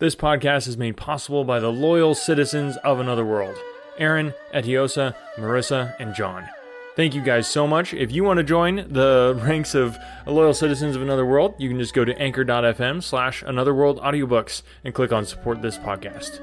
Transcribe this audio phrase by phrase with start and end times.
[0.00, 3.54] This podcast is made possible by the loyal citizens of Another World
[3.98, 6.48] Aaron, Etiosa, Marissa, and John.
[6.96, 7.92] Thank you guys so much.
[7.92, 11.78] If you want to join the ranks of loyal citizens of Another World, you can
[11.78, 16.40] just go to anchor.fm slash Another World Audiobooks and click on support this podcast.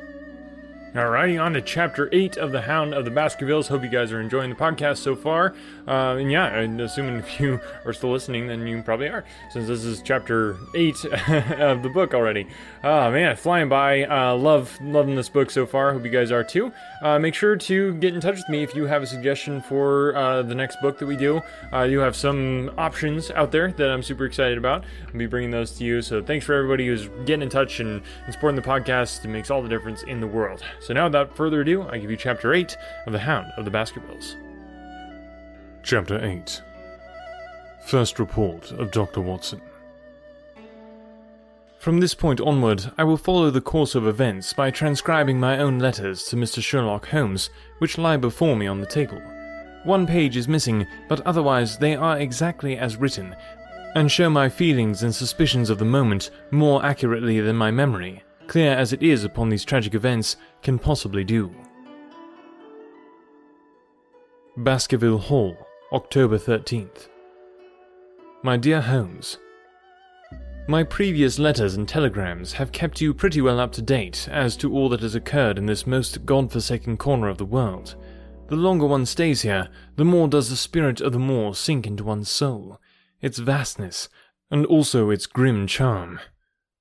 [0.97, 3.67] Alrighty, on to chapter 8 of The Hound of the Baskervilles.
[3.67, 5.53] Hope you guys are enjoying the podcast so far.
[5.87, 9.67] Uh, and yeah, and assuming if you are still listening, then you probably are, since
[9.67, 11.05] this is chapter 8
[11.59, 12.47] of the book already.
[12.83, 14.05] Oh man, flying by.
[14.05, 15.93] Uh, love, loving this book so far.
[15.93, 16.73] Hope you guys are too.
[17.03, 20.15] Uh, make sure to get in touch with me if you have a suggestion for
[20.15, 21.39] uh, the next book that we do.
[21.71, 24.83] Uh, you have some options out there that I'm super excited about.
[25.05, 26.01] I'll be bringing those to you.
[26.01, 29.23] So thanks for everybody who's getting in touch and, and supporting the podcast.
[29.23, 30.63] It makes all the difference in the world.
[30.87, 32.77] So now, without further ado, I give you chapter 8
[33.07, 34.37] of The Hound of the Baskervilles.
[35.83, 36.61] Chapter 8
[37.85, 39.19] First Report of Dr.
[39.19, 39.59] Watson.
[41.77, 45.77] From this point onward, I will follow the course of events by transcribing my own
[45.77, 46.63] letters to Mr.
[46.63, 49.21] Sherlock Holmes, which lie before me on the table.
[49.83, 53.35] One page is missing, but otherwise they are exactly as written,
[53.93, 58.73] and show my feelings and suspicions of the moment more accurately than my memory, clear
[58.73, 61.53] as it is upon these tragic events, can possibly do.
[64.57, 65.55] Baskerville Hall,
[65.91, 67.09] October 13th.
[68.43, 69.37] My dear Holmes,
[70.69, 74.73] my previous letters and telegrams have kept you pretty well up to date as to
[74.73, 77.95] all that has occurred in this most god-forsaken corner of the world.
[78.49, 82.03] The longer one stays here, the more does the spirit of the moor sink into
[82.03, 82.81] one's soul,
[83.21, 84.09] its vastness,
[84.51, 86.19] and also its grim charm.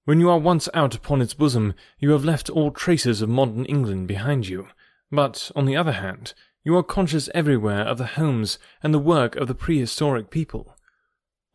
[0.06, 3.64] When you are once out upon its bosom, you have left all traces of modern
[3.64, 4.68] England behind you.
[5.10, 9.34] But, on the other hand, you are conscious everywhere of the homes and the work
[9.34, 10.76] of the prehistoric people.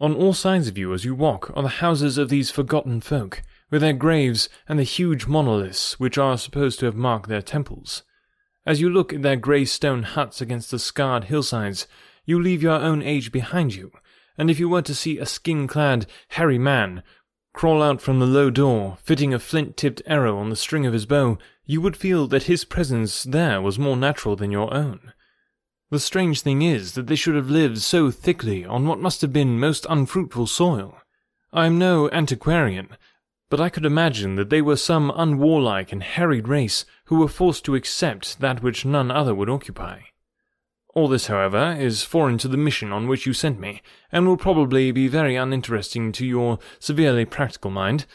[0.02, 3.42] On all sides of you as you walk are the houses of these forgotten folk,
[3.70, 8.04] with their graves and the huge monoliths which are supposed to have marked their temples.
[8.66, 11.88] As you look at their grey stone huts against the scarred hillsides,
[12.26, 13.94] you leave your own age behind you,
[14.38, 17.02] and if you were to see a skin-clad, hairy man
[17.54, 21.06] crawl out from the low door, fitting a flint-tipped arrow on the string of his
[21.06, 25.14] bow, you would feel that his presence there was more natural than your own.
[25.90, 29.34] The strange thing is that they should have lived so thickly on what must have
[29.34, 30.98] been most unfruitful soil.
[31.52, 32.96] I am no antiquarian,
[33.50, 37.66] but I could imagine that they were some unwarlike and harried race who were forced
[37.66, 40.00] to accept that which none other would occupy.
[40.94, 43.82] All this, however, is foreign to the mission on which you sent me,
[44.12, 48.06] and will probably be very uninteresting to your severely practical mind.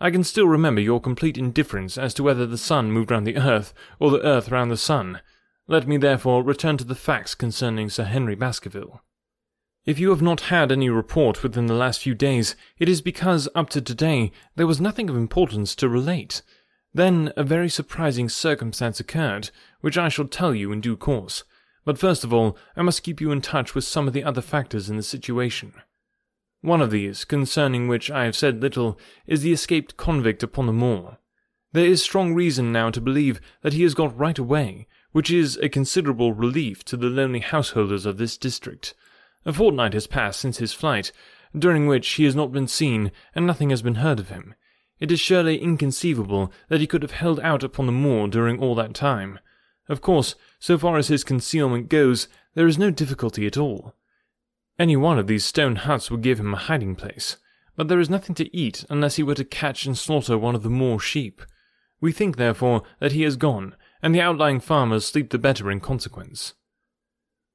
[0.00, 3.36] I can still remember your complete indifference as to whether the sun moved round the
[3.36, 5.20] earth, or the earth round the sun.
[5.68, 9.02] Let me therefore return to the facts concerning Sir Henry Baskerville.
[9.84, 13.48] If you have not had any report within the last few days, it is because
[13.54, 16.40] up to today there was nothing of importance to relate.
[16.94, 19.50] Then a very surprising circumstance occurred,
[19.82, 21.44] which I shall tell you in due course.
[21.84, 24.40] But first of all, I must keep you in touch with some of the other
[24.40, 25.74] factors in the situation.
[26.60, 30.72] One of these, concerning which I have said little, is the escaped convict upon the
[30.72, 31.18] moor.
[31.72, 35.56] There is strong reason now to believe that he has got right away, which is
[35.56, 38.94] a considerable relief to the lonely householders of this district.
[39.44, 41.10] A fortnight has passed since his flight,
[41.58, 44.54] during which he has not been seen and nothing has been heard of him.
[45.00, 48.76] It is surely inconceivable that he could have held out upon the moor during all
[48.76, 49.40] that time.
[49.88, 53.96] Of course, so far as his concealment goes, there is no difficulty at all.
[54.78, 57.36] Any one of these stone huts would give him a hiding place,
[57.74, 60.62] but there is nothing to eat unless he were to catch and slaughter one of
[60.62, 61.42] the moor sheep.
[62.00, 63.74] We think, therefore, that he has gone,
[64.04, 66.54] and the outlying farmers sleep the better in consequence.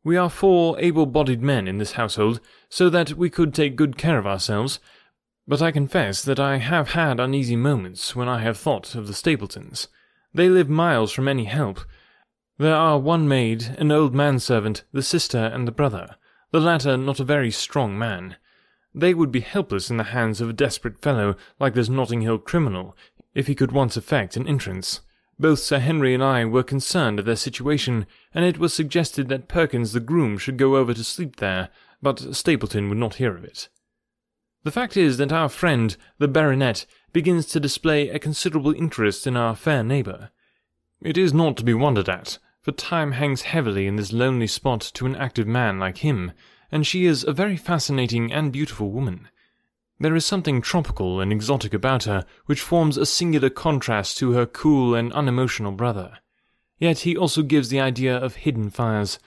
[0.03, 4.17] We are four able-bodied men in this household, so that we could take good care
[4.17, 4.81] of ourselves,
[5.47, 9.13] but I confess that I have had uneasy moments when I have thought of the
[9.13, 9.88] Stapletons.
[10.34, 11.85] They live miles from any help,
[12.59, 16.16] there are one maid, an old manservant, the sister, and the brother,
[16.51, 18.35] the latter not a very strong man.
[18.95, 22.40] They would be helpless in the hands of a desperate fellow like this Notting Hill
[22.40, 22.97] criminal,
[23.35, 25.02] if he could once effect an entrance.
[25.40, 29.47] Both Sir Henry and I were concerned at their situation, and it was suggested that
[29.47, 31.70] Perkins the groom should go over to sleep there,
[32.02, 33.70] but Stapleton would not hear of it.
[34.64, 39.37] The fact is that our friend, the baronet, begins to display a considerable interest in
[39.37, 40.32] our fair neighbour.
[41.02, 44.81] It is not to be wondered at, for time hangs heavily in this lonely spot
[44.93, 46.34] to an active man like him,
[46.69, 49.29] and she is a very fascinating and beautiful woman.
[50.02, 54.46] There is something tropical and exotic about her which forms a singular contrast to her
[54.46, 56.17] cool and unemotional brother.
[56.78, 59.17] Yet he also gives the idea of hidden fires.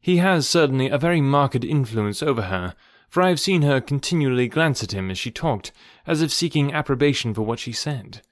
[0.00, 2.74] He has certainly a very marked influence over her,
[3.08, 5.70] for I have seen her continually glance at him as she talked,
[6.08, 8.22] as if seeking approbation for what she said.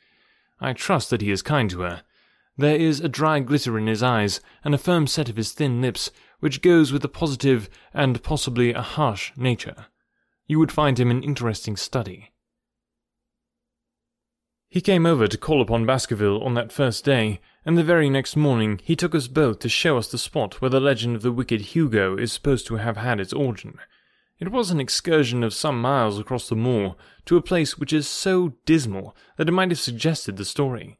[0.60, 2.02] I trust that he is kind to her.
[2.58, 5.80] There is a dry glitter in his eyes, and a firm set of his thin
[5.80, 6.10] lips,
[6.40, 9.86] which goes with a positive and possibly a harsh nature.
[10.48, 12.32] You would find him an interesting study.
[14.68, 18.34] He came over to call upon Baskerville on that first day, and the very next
[18.34, 21.30] morning he took us both to show us the spot where the legend of the
[21.30, 23.78] wicked Hugo is supposed to have had its origin.
[24.40, 26.96] It was an excursion of some miles across the moor
[27.26, 30.98] to a place which is so dismal that it might have suggested the story.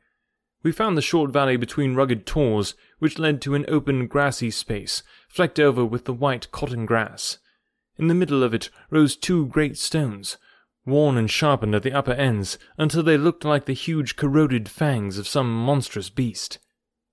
[0.62, 5.04] We found the short valley between rugged tors, which led to an open grassy space,
[5.28, 7.38] flecked over with the white cotton grass.
[7.96, 10.36] In the middle of it rose two great stones,
[10.84, 15.16] worn and sharpened at the upper ends until they looked like the huge corroded fangs
[15.16, 16.58] of some monstrous beast.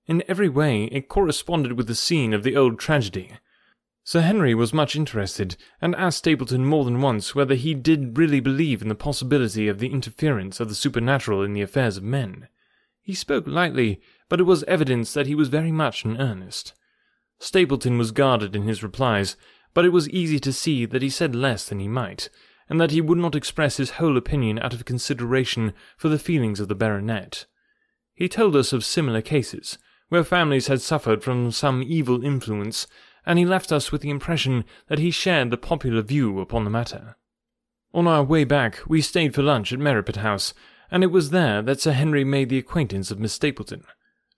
[0.06, 3.32] In every way it corresponded with the scene of the old tragedy.
[4.02, 8.40] Sir Henry was much interested, and asked Stapleton more than once whether he did really
[8.40, 12.48] believe in the possibility of the interference of the supernatural in the affairs of men.
[13.06, 16.74] He spoke lightly, but it was evidence that he was very much in earnest.
[17.38, 19.36] Stapleton was guarded in his replies,
[19.74, 22.28] but it was easy to see that he said less than he might,
[22.68, 26.58] and that he would not express his whole opinion out of consideration for the feelings
[26.58, 27.46] of the baronet.
[28.12, 29.78] He told us of similar cases,
[30.08, 32.88] where families had suffered from some evil influence,
[33.24, 36.70] and he left us with the impression that he shared the popular view upon the
[36.70, 37.16] matter.
[37.94, 40.52] On our way back, we stayed for lunch at Merripit House,
[40.90, 43.84] and it was there that Sir Henry made the acquaintance of Miss Stapleton.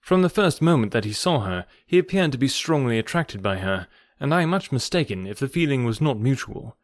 [0.01, 3.57] From the first moment that he saw her, he appeared to be strongly attracted by
[3.57, 3.87] her,
[4.19, 6.75] and I am much mistaken if the feeling was not mutual.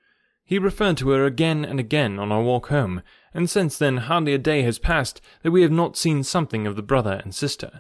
[0.46, 3.02] He referred to her again and again on our walk home,
[3.34, 6.76] and since then hardly a day has passed that we have not seen something of
[6.76, 7.80] the brother and sister.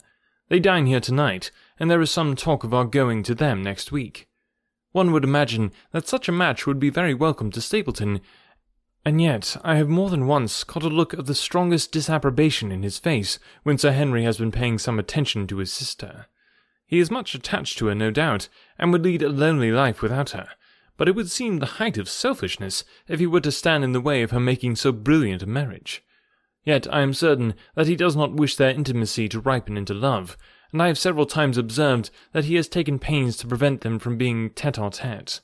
[0.49, 3.91] They dine here tonight, and there is some talk of our going to them next
[3.91, 4.27] week.
[4.91, 8.21] One would imagine that such a match would be very welcome to Stapleton,
[9.05, 12.81] and yet I have more than once caught a look of the strongest disapprobation in
[12.81, 16.25] his face when Sir Henry has been paying some attention to his sister.
[16.87, 18.49] He is much attached to her, no doubt,
[18.79, 20.49] and would lead a lonely life without her,
[20.97, 24.01] but it would seem the height of selfishness if he were to stand in the
[24.01, 26.03] way of her making so brilliant a marriage.
[26.63, 30.35] Yet I am certain that he does not wish their intimacy to ripen into love,
[30.71, 34.17] and I have several times observed that he has taken pains to prevent them from
[34.17, 35.41] being tete-a-tete.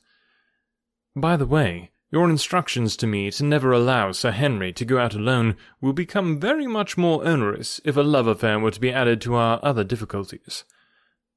[1.16, 5.14] By the way, your instructions to me to never allow Sir Henry to go out
[5.14, 9.22] alone will become very much more onerous if a love affair were to be added
[9.22, 10.66] to our other difficulties.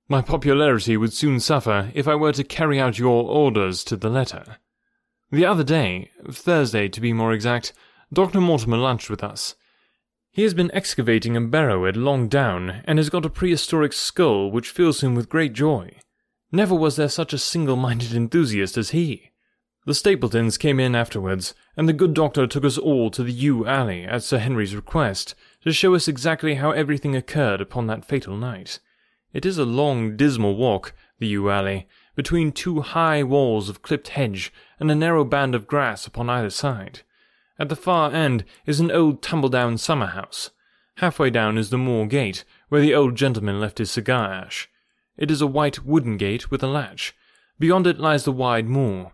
[0.08, 4.10] My popularity would soon suffer if I were to carry out your orders to the
[4.10, 4.58] letter.
[5.30, 7.72] The other day, Thursday to be more exact,
[8.12, 8.40] Dr.
[8.40, 9.54] Mortimer lunched with us.
[10.30, 14.50] He has been excavating a barrow at Long Down, and has got a prehistoric skull
[14.50, 15.96] which fills him with great joy.
[16.50, 19.30] Never was there such a single-minded enthusiast as he.
[19.86, 23.66] The Stapletons came in afterwards, and the good doctor took us all to the yew
[23.66, 28.34] alley at Sir Henry's request, to show us exactly how everything occurred upon that fatal
[28.34, 28.80] night.
[29.34, 34.08] It is a long, dismal walk, the yew alley, between two high walls of clipped
[34.08, 34.50] hedge
[34.80, 37.00] and a narrow band of grass upon either side.
[37.58, 40.50] At the far end is an old tumble-down summer house.
[40.96, 44.70] Halfway down is the moor gate, where the old gentleman left his cigar ash.
[45.18, 47.14] It is a white wooden gate with a latch.
[47.58, 49.12] Beyond it lies the wide moor.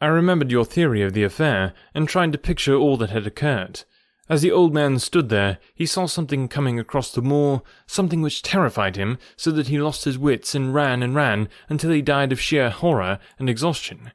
[0.00, 3.84] I remembered your theory of the affair, and tried to picture all that had occurred.
[4.28, 8.42] As the old man stood there, he saw something coming across the moor, something which
[8.42, 12.30] terrified him, so that he lost his wits and ran and ran until he died
[12.30, 14.12] of sheer horror and exhaustion.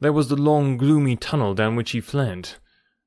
[0.00, 2.54] There was the long, gloomy tunnel down which he fled.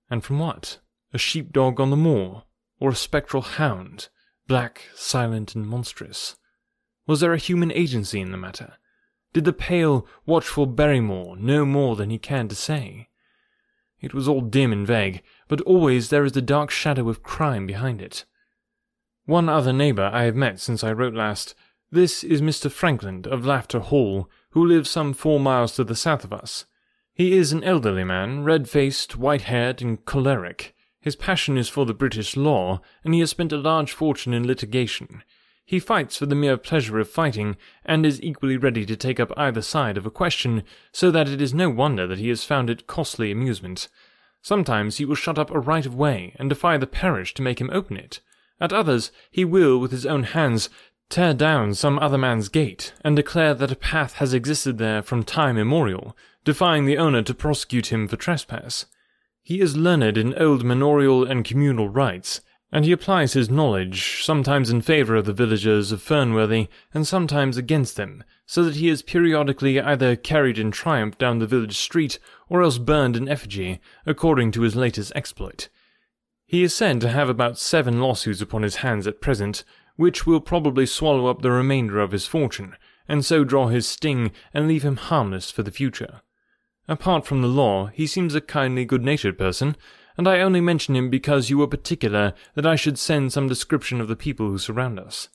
[0.10, 0.80] And from what?
[1.14, 2.44] A sheep-dog on the moor,
[2.80, 4.08] or a spectral hound,
[4.48, 6.38] black, silent, and monstrous?
[7.06, 8.76] Was there a human agency in the matter?
[9.36, 13.10] Did the pale, watchful Barrymore know more than he cared to say?
[14.00, 17.68] It was all dim and vague, but always there is the dark shadow of crime
[17.68, 18.24] behind it.
[19.26, 21.54] One other neighbour I have met since I wrote last.
[21.92, 22.72] This is Mr.
[22.72, 26.64] Frankland of Lafter Hall, who lives some four miles to the south of us.
[27.14, 30.74] He is an elderly man, red-faced, white-haired, and choleric.
[31.02, 34.48] His passion is for the British law, and he has spent a large fortune in
[34.48, 35.24] litigation.
[35.66, 39.34] He fights for the mere pleasure of fighting, and is equally ready to take up
[39.36, 42.70] either side of a question, so that it is no wonder that he has found
[42.70, 43.90] it costly amusement.
[44.44, 47.60] Sometimes he will shut up a right of way and defy the parish to make
[47.60, 48.20] him open it.
[48.62, 50.70] At others, he will, with his own hands,
[51.10, 55.24] tear down some other man's gate and declare that a path has existed there from
[55.24, 58.86] time immemorial, defying the owner to prosecute him for trespass.
[59.42, 62.42] He is learned in old manorial and communal rights,
[62.76, 67.56] and he applies his knowledge, sometimes in favour of the villagers of Fernworthy, and sometimes
[67.56, 72.20] against them, so that he is periodically either carried in triumph down the village street,
[72.50, 75.70] or else burned in effigy, according to his latest exploit.
[76.46, 79.64] He is said to have about seven lawsuits upon his hands at present,
[79.96, 82.76] which will probably swallow up the remainder of his fortune,
[83.08, 86.20] and so draw his sting and leave him harmless for the future.
[86.90, 89.78] Apart from the law, he seems a kindly, good natured person,
[90.18, 94.00] and I only mention him because you were particular that I should send some description
[94.00, 95.30] of the people who surround us.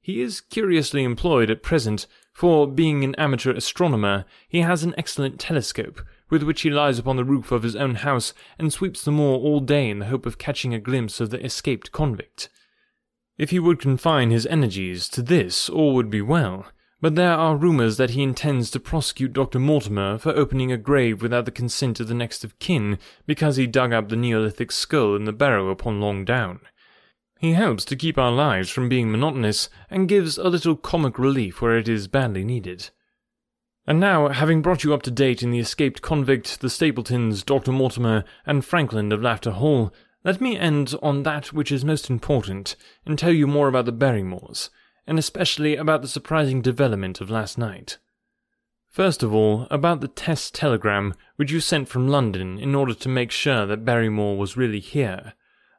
[0.00, 5.38] He is curiously employed at present, for, being an amateur astronomer, he has an excellent
[5.38, 9.12] telescope, with which he lies upon the roof of his own house and sweeps the
[9.12, 12.48] moor all day in the hope of catching a glimpse of the escaped convict.
[13.38, 16.66] If he would confine his energies to this, all would be well,
[17.04, 19.58] but there are rumours that he intends to prosecute Dr.
[19.58, 23.66] Mortimer for opening a grave without the consent of the next of kin because he
[23.66, 26.60] dug up the Neolithic skull in the barrow upon Long Down.
[27.38, 31.60] He helps to keep our lives from being monotonous and gives a little comic relief
[31.60, 32.88] where it is badly needed.
[33.86, 37.72] And now, having brought you up to date in the escaped convict, the Stapletons, Dr.
[37.72, 39.92] Mortimer, and Frankland of Lafter Hall,
[40.24, 43.92] let me end on that which is most important and tell you more about the
[43.92, 44.70] Barrymores,
[45.06, 47.98] and especially about the surprising development of last night.
[48.88, 53.08] First of all, about the test telegram which you sent from London in order to
[53.08, 55.34] make sure that Barrymore was really here.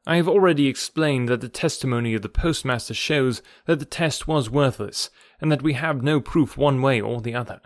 [0.05, 4.49] I have already explained that the testimony of the postmaster shows that the test was
[4.49, 5.09] worthless,
[5.41, 7.61] and that we have no proof one way or the other.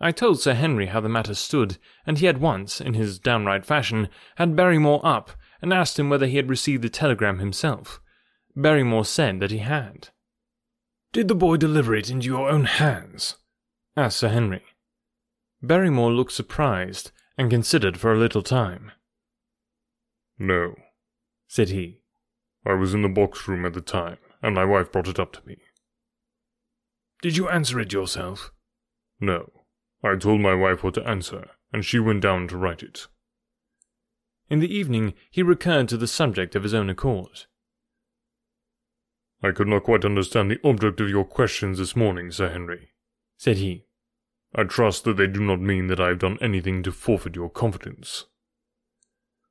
[0.00, 3.64] I told Sir Henry how the matter stood, and he at once, in his downright
[3.64, 5.30] fashion, had Barrymore up
[5.62, 8.00] and asked him whether he had received the telegram himself.
[8.56, 10.08] Barrymore said that he had.
[11.12, 13.36] Did the boy deliver it into your own hands?
[13.96, 14.62] asked Sir Henry.
[15.62, 18.92] Barrymore looked surprised and considered for a little time.
[20.38, 20.74] No,
[21.46, 22.00] said he.
[22.64, 25.32] I was in the box room at the time, and my wife brought it up
[25.32, 25.58] to me.
[27.20, 28.50] Did you answer it yourself?
[29.20, 29.52] No.
[30.02, 33.06] I told my wife what to answer, and she went down to write it.
[34.48, 37.46] In the evening, he recurred to the subject of his own accord.
[39.42, 42.90] I could not quite understand the object of your questions this morning, Sir Henry,
[43.36, 43.86] said he.
[44.54, 47.50] I trust that they do not mean that I have done anything to forfeit your
[47.50, 48.26] confidence.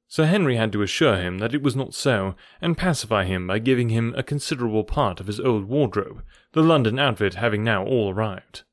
[0.08, 3.60] Sir Henry had to assure him that it was not so, and pacify him by
[3.60, 8.12] giving him a considerable part of his old wardrobe, the London outfit having now all
[8.12, 8.64] arrived.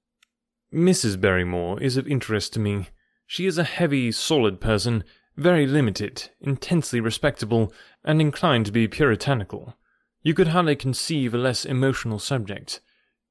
[0.73, 1.21] Mrs.
[1.21, 2.89] Barrymore is of interest to me.
[3.27, 5.05] She is a heavy, solid person,
[5.37, 7.73] very limited, intensely respectable,
[8.05, 9.77] and inclined to be puritanical.
[10.23, 12.81] You could hardly conceive a less emotional subject.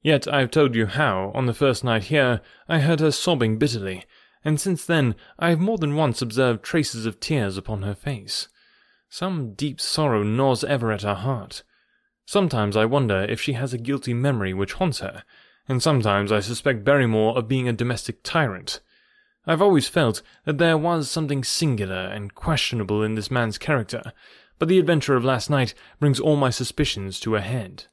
[0.01, 3.57] Yet I have told you how, on the first night here, I heard her sobbing
[3.57, 4.05] bitterly,
[4.45, 8.47] and since then I have more than once observed traces of tears upon her face.
[9.09, 11.63] Some deep sorrow gnaws ever at her heart.
[12.25, 15.23] Sometimes I wonder if she has a guilty memory which haunts her,
[15.67, 18.79] and sometimes I suspect Barrymore of being a domestic tyrant.
[19.45, 24.11] I've always felt that there was something singular and questionable in this man's character,
[24.59, 27.85] but the adventure of last night brings all my suspicions to a head.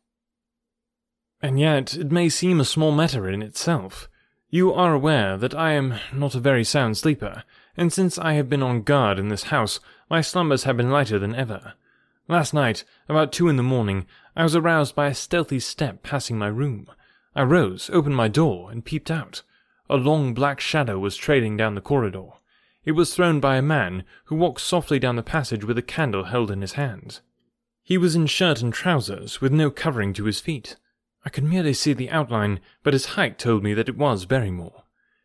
[1.41, 4.09] And yet, it may seem a small matter in itself.
[4.49, 7.45] You are aware that I am not a very sound sleeper,
[7.77, 11.19] and since I have been on guard in this house, my slumbers have been lighter
[11.19, 11.75] than ever.
[12.29, 16.39] Last night, about two in the morning, I was aroused by a stealthy step passing
[16.39, 16.87] my room.
[17.37, 19.43] I rose, opened my door, and peeped out.
[19.91, 22.29] A long black shadow was trailing down the corridor.
[22.85, 26.25] It was thrown by a man who walked softly down the passage with a candle
[26.25, 27.21] held in his hand.
[27.83, 30.77] He was in shirt and trousers, with no covering to his feet.
[31.25, 34.85] I could merely see the outline, but his height told me that it was Barrymore.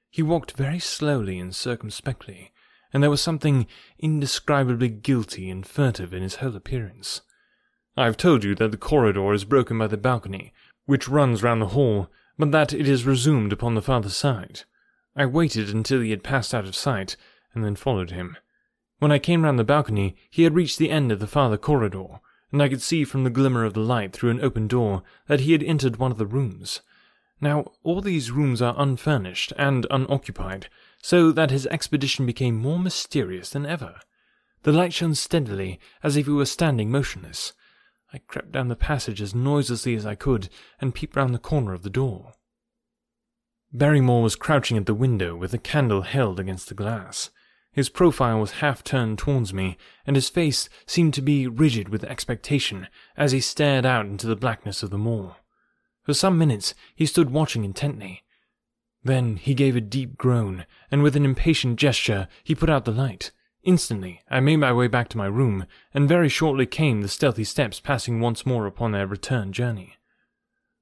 [0.09, 2.51] He walked very slowly and circumspectly,
[2.93, 7.21] and there was something indescribably guilty and furtive in his whole appearance.
[7.97, 10.53] I have told you that the corridor is broken by the balcony,
[10.85, 14.63] which runs round the hall, but that it is resumed upon the farther side.
[15.15, 17.17] I waited until he had passed out of sight,
[17.53, 18.37] and then followed him.
[18.99, 22.19] When I came round the balcony, he had reached the end of the farther corridor,
[22.51, 25.41] and I could see from the glimmer of the light through an open door that
[25.41, 26.81] he had entered one of the rooms.
[27.41, 30.67] Now, all these rooms are unfurnished and unoccupied,
[31.01, 33.99] so that his expedition became more mysterious than ever.
[34.63, 37.53] The light shone steadily, as if he were standing motionless.
[38.11, 40.49] I crept down the passage as noiselessly as I could
[40.81, 42.33] and peeped round the corner of the door.
[43.71, 47.29] Barrymore was crouching at the window with a candle held against the glass.
[47.71, 52.03] His profile was half turned towards me, and his face seemed to be rigid with
[52.03, 55.37] expectation as he stared out into the blackness of the moor.
[56.03, 58.23] For some minutes he stood watching intently.
[59.03, 62.91] Then he gave a deep groan, and with an impatient gesture he put out the
[62.91, 63.31] light.
[63.63, 67.43] Instantly, I made my way back to my room, and very shortly came the stealthy
[67.43, 69.97] steps passing once more upon their return journey.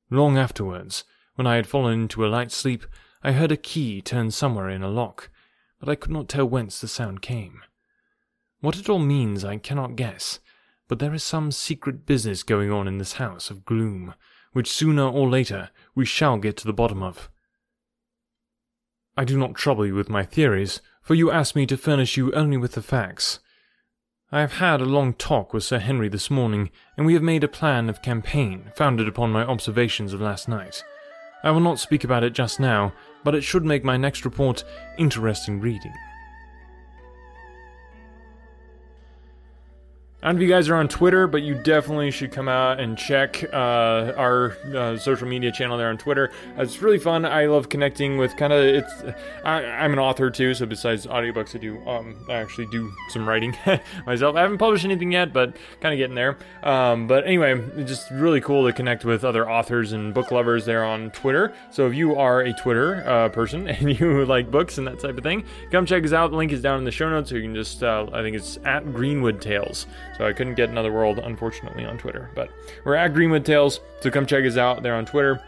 [0.09, 1.03] Long afterwards,
[1.35, 2.85] when I had fallen into a light sleep,
[3.23, 5.29] I heard a key turn somewhere in a lock,
[5.79, 7.61] but I could not tell whence the sound came.
[8.61, 10.39] What it all means I cannot guess,
[10.87, 14.13] but there is some secret business going on in this house of gloom,
[14.53, 17.29] which sooner or later we shall get to the bottom of.
[19.15, 22.31] I do not trouble you with my theories, for you asked me to furnish you
[22.33, 23.39] only with the facts.
[24.31, 27.43] I have had a long talk with Sir Henry this morning, and we have made
[27.43, 30.83] a plan of campaign founded upon my observations of last night.
[31.43, 32.93] I will not speak about it just now,
[33.23, 34.63] but it should make my next report
[34.97, 35.93] interesting reading.
[40.27, 42.81] I don't know if you guys are on Twitter, but you definitely should come out
[42.81, 46.33] and check uh, our uh, social media channel there on Twitter.
[46.57, 47.23] Uh, it's really fun.
[47.23, 48.91] I love connecting with kind of it's.
[49.45, 53.25] I, am an author too, so besides audiobooks, I do um, I actually do some
[53.25, 53.55] writing
[54.05, 54.35] myself.
[54.35, 56.37] I haven't published anything yet, but kind of getting there.
[56.61, 60.65] Um, but anyway, it's just really cool to connect with other authors and book lovers
[60.65, 61.53] there on Twitter.
[61.71, 65.17] So if you are a Twitter uh, person and you like books and that type
[65.17, 66.31] of thing, come check us out.
[66.31, 68.35] The link is down in the show notes, so you can just uh, I think
[68.35, 69.85] it's at Greenwood Tales.
[70.17, 72.29] So I couldn't get Another World, unfortunately, on Twitter.
[72.33, 72.49] But
[72.83, 75.41] we're at Greenwood Tales, so come check us out there on Twitter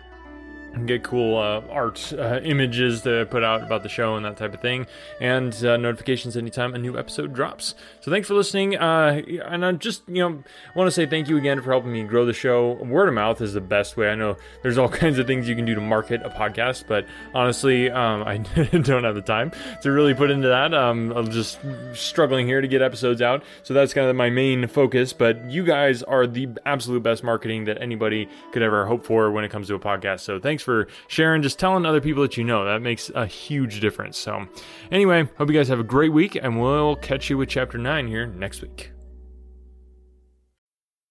[0.80, 4.38] and get cool uh, art uh, images to put out about the show and that
[4.38, 4.86] type of thing,
[5.20, 7.76] and uh, notifications anytime a new episode drops.
[8.02, 10.44] So thanks for listening, uh, and I just you know
[10.76, 12.74] want to say thank you again for helping me grow the show.
[12.84, 14.10] Word of mouth is the best way.
[14.10, 17.06] I know there's all kinds of things you can do to market a podcast, but
[17.34, 18.38] honestly, um, I
[18.72, 20.74] don't have the time to really put into that.
[20.74, 21.60] Um, I'm just
[21.94, 25.14] struggling here to get episodes out, so that's kind of my main focus.
[25.14, 29.44] But you guys are the absolute best marketing that anybody could ever hope for when
[29.44, 30.22] it comes to a podcast.
[30.22, 32.64] So thanks thanks for sharing, just telling other people that you know.
[32.64, 34.20] That makes a huge difference.
[34.20, 34.48] So,
[34.92, 38.08] anyway, hope you guys have a great week, and we'll catch you with chapter 9
[38.08, 38.92] here next week.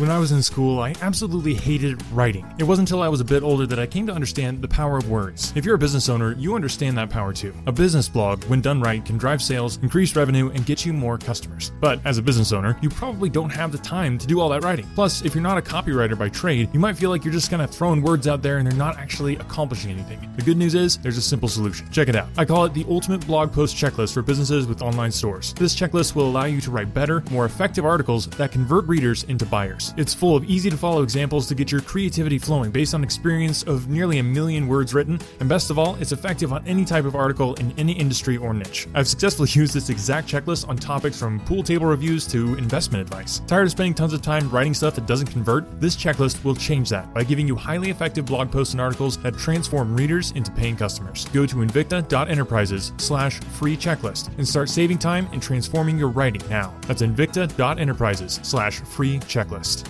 [0.00, 2.46] When I was in school, I absolutely hated writing.
[2.58, 4.96] It wasn't until I was a bit older that I came to understand the power
[4.96, 5.52] of words.
[5.54, 7.52] If you're a business owner, you understand that power too.
[7.66, 11.18] A business blog, when done right, can drive sales, increase revenue, and get you more
[11.18, 11.70] customers.
[11.80, 14.64] But as a business owner, you probably don't have the time to do all that
[14.64, 14.88] writing.
[14.94, 17.60] Plus, if you're not a copywriter by trade, you might feel like you're just kind
[17.60, 20.18] of throwing words out there and they're not actually accomplishing anything.
[20.34, 21.90] The good news is, there's a simple solution.
[21.90, 22.28] Check it out.
[22.38, 25.52] I call it the ultimate blog post checklist for businesses with online stores.
[25.54, 29.44] This checklist will allow you to write better, more effective articles that convert readers into
[29.44, 29.79] buyers.
[29.96, 33.62] It's full of easy to follow examples to get your creativity flowing based on experience
[33.64, 37.04] of nearly a million words written, and best of all, it's effective on any type
[37.04, 38.86] of article in any industry or niche.
[38.94, 43.40] I've successfully used this exact checklist on topics from pool table reviews to investment advice.
[43.46, 45.80] Tired of spending tons of time writing stuff that doesn't convert?
[45.80, 49.36] This checklist will change that by giving you highly effective blog posts and articles that
[49.36, 51.26] transform readers into paying customers.
[51.32, 56.74] Go to invicta.enterprises slash free checklist and start saving time and transforming your writing now.
[56.86, 59.80] That's invicta.enterprises slash free checklist podcast.